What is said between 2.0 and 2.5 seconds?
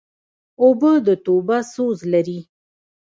لري.